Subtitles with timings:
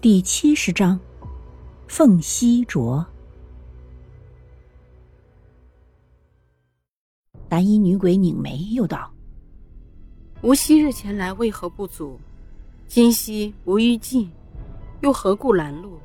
[0.00, 1.00] 第七十章，
[1.88, 3.04] 凤溪卓。
[7.48, 9.12] 蓝衣女鬼拧眉，又道
[10.42, 12.16] ：“吾昔日前来，为何不阻？
[12.86, 14.30] 今夕无欲尽，
[15.00, 15.98] 又何故拦路？”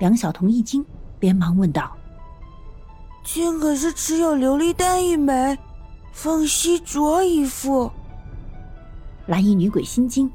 [0.00, 0.82] 梁晓彤一惊，
[1.20, 1.94] 连忙问道
[3.22, 5.58] ：“今可是持有琉璃丹一枚，
[6.12, 7.92] 凤溪镯一副？”
[9.28, 10.32] 蓝衣女鬼心惊。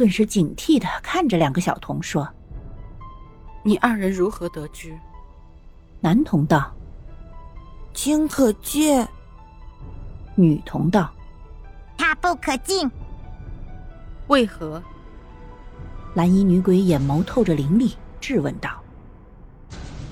[0.00, 2.26] 顿时警惕的看着两个小童说
[3.62, 4.98] ：“你二人如何得知？”
[6.00, 6.74] 男童道
[7.92, 9.06] ：“亲可见。”
[10.34, 11.12] 女童道
[11.98, 12.90] ：“他不可进。”
[14.28, 14.82] 为何？
[16.14, 18.82] 蓝衣女鬼眼眸透着凌厉，质问道：“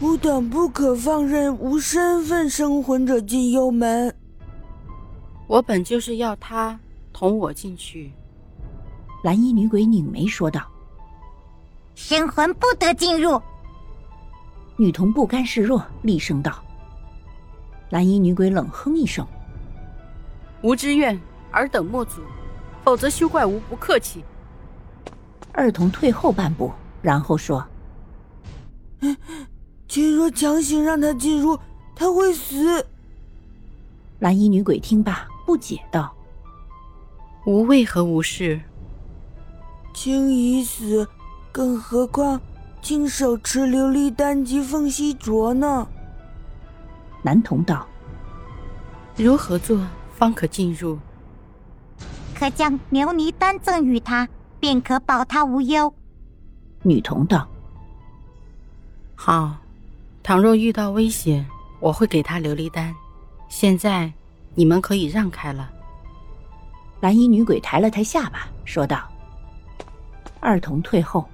[0.02, 4.14] 吾等不可放任无身份生魂者进幽门。”
[5.48, 6.78] 我本就是要他
[7.10, 8.12] 同我进去。
[9.28, 10.66] 蓝衣女鬼拧眉说道
[11.94, 13.38] ：“神魂不得进入。”
[14.78, 16.64] 女童不甘示弱，厉声道
[17.92, 19.26] ：“蓝衣女鬼冷哼一声，
[20.62, 22.22] 吾之愿，尔等莫阻，
[22.82, 24.24] 否则休怪吾不客气。”
[25.52, 26.72] 二童退后半步，
[27.02, 27.62] 然后说
[29.86, 31.60] ：“君若强行让他进入，
[31.94, 32.82] 他会死。”
[34.20, 36.16] 蓝衣女鬼听罢，不解道
[37.44, 38.58] ：“吾为何无事？”
[40.00, 41.08] 卿已死，
[41.50, 42.40] 更何况
[42.80, 45.88] 亲手持琉璃丹及凤溪镯呢？
[47.20, 47.84] 男童道
[49.18, 50.96] ：“如何做方可进入？”
[52.32, 54.28] 可将琉璃丹赠与他，
[54.60, 55.92] 便可保他无忧。
[56.84, 57.48] 女童道
[59.16, 59.56] ：“好，
[60.22, 61.44] 倘若遇到危险，
[61.80, 62.94] 我会给他琉璃丹。
[63.48, 64.12] 现在
[64.54, 65.68] 你们可以让开了。”
[67.02, 69.02] 蓝衣女鬼抬了抬下巴，说道。
[70.40, 71.28] 二童退后，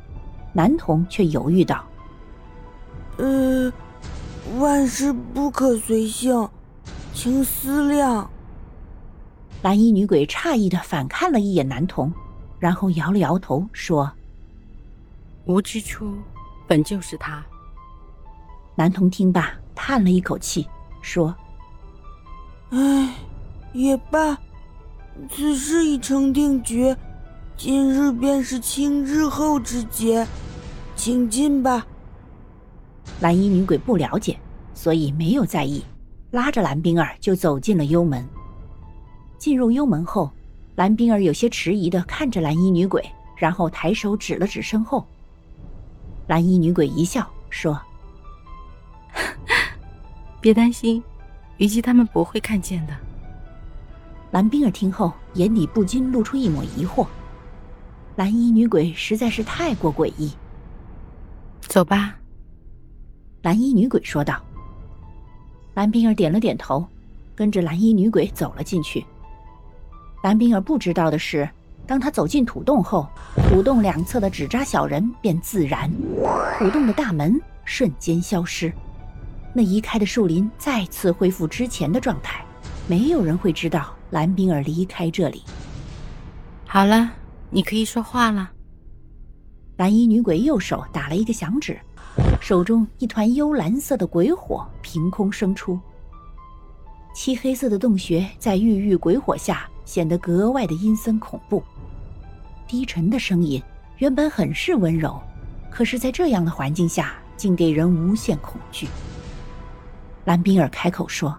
[0.53, 1.85] 男童却犹豫道
[3.19, 3.73] ：“呃，
[4.59, 6.49] 万事不可随性，
[7.13, 8.31] 请思量。”
[9.63, 12.13] 蓝衣女鬼诧异的反看了一眼男童，
[12.59, 14.11] 然后摇了摇头说
[15.47, 16.15] ：“吾之初
[16.67, 17.45] 本就是他。”
[18.77, 20.69] 男童听罢，叹了一口气，
[21.01, 21.35] 说
[22.71, 23.15] ：“唉，
[23.73, 24.37] 也罢，
[25.31, 26.95] 此事已成定局。”
[27.57, 30.27] 今日便是清日后之节，
[30.97, 31.87] 请进吧。
[33.21, 34.37] 蓝衣女鬼不了解，
[34.75, 35.85] 所以没有在意，
[36.33, 38.27] 拉着蓝冰儿就走进了幽门。
[39.39, 40.31] 进入幽门后，
[40.75, 45.07] 蓝冰儿有些迟疑的看着蓝衣女鬼，然后抬手指了指身后。
[46.27, 47.81] 蓝衣女鬼一笑说
[50.41, 51.03] ：“别担心，
[51.59, 52.95] 虞姬他们不会看见的。”
[54.33, 57.07] 蓝冰儿听后，眼底不禁露出一抹疑惑。
[58.17, 60.31] 蓝衣女鬼实在是太过诡异。
[61.63, 62.15] 走吧，
[63.43, 64.41] 蓝衣女鬼说道。
[65.75, 66.87] 蓝冰儿点了点头，
[67.35, 69.05] 跟着蓝衣女鬼走了进去。
[70.23, 71.49] 蓝冰儿不知道的是，
[71.89, 73.09] 当她走进土洞后，
[73.49, 75.91] 土洞两侧的纸扎小人便自燃，
[76.57, 78.73] 土洞的大门瞬间消失，
[79.53, 82.45] 那移开的树林再次恢复之前的状态。
[82.87, 85.43] 没有人会知道蓝冰儿离开这里。
[86.65, 87.11] 好了。
[87.51, 88.51] 你可以说话了。
[89.77, 91.79] 蓝衣女鬼右手打了一个响指，
[92.41, 95.79] 手中一团幽蓝色的鬼火凭空生出。
[97.15, 101.63] 漆黑色的洞穴在郁郁鬼火下显得格外的阴森恐怖。
[102.67, 103.63] 低沉的声音
[103.99, 105.21] 原本很是温柔，
[105.71, 108.89] 可是，在这样的环境下，竟给人无限恐惧。
[110.25, 111.37] 蓝冰儿开口说：“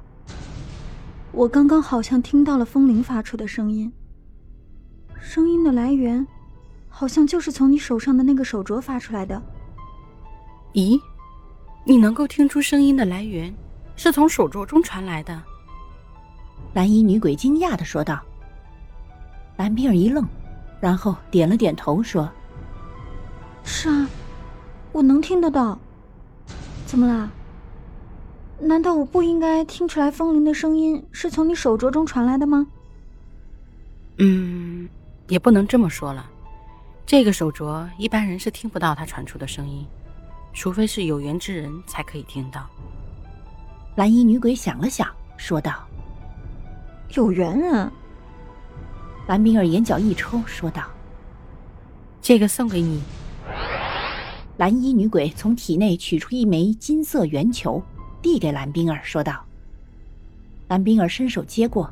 [1.34, 3.92] 我刚刚好像听到了风铃发出的声音。”
[5.26, 6.26] 声音的来源，
[6.88, 9.42] 好像就是从你手上的那个手镯发出来的。
[10.74, 11.02] 咦，
[11.84, 13.52] 你能够听出声音的来源
[13.96, 15.42] 是从手镯中传来的？
[16.74, 18.22] 蓝衣女鬼惊讶的说道。
[19.58, 20.24] 蓝冰儿一愣，
[20.80, 22.30] 然后点了点头说
[23.66, 24.08] ：“是啊，
[24.92, 25.78] 我能听得到。
[26.86, 27.32] 怎么啦？
[28.60, 32.68] 难道我不应该听出来风铃的声音是从你手镯中传来的吗？”
[34.20, 34.75] 嗯。
[35.28, 36.30] 也不能这么说了，
[37.06, 39.86] 这个手镯一般人是听不到它传出的声音，
[40.54, 42.68] 除非是有缘之人才可以听到。
[43.96, 45.08] 蓝衣女鬼想了想，
[45.38, 45.84] 说道
[47.16, 47.92] ：“有缘人。”
[49.28, 50.84] 蓝冰儿眼角一抽，说道
[52.22, 53.02] ：“这个送给你。”
[54.58, 57.82] 蓝衣女鬼从体内取出一枚金色圆球，
[58.22, 59.44] 递给蓝冰儿，说道
[60.70, 61.92] ：“蓝冰儿伸手接过。”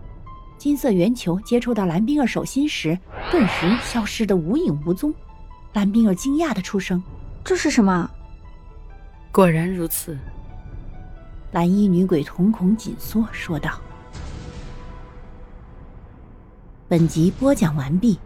[0.63, 2.97] 金色圆球接触到蓝冰儿手心时，
[3.29, 5.13] 顿时消失的无影无踪。
[5.73, 7.03] 蓝冰儿惊讶的出声
[7.43, 8.09] ：“这是什么？”
[9.29, 10.17] 果然如此。
[11.51, 13.71] 蓝衣女鬼瞳孔紧缩，说道
[16.87, 18.17] ：“本集播讲完毕，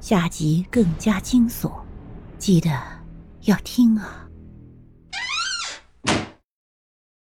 [0.00, 1.72] 下集更加惊悚，
[2.38, 2.70] 记得
[3.46, 4.23] 要听啊！”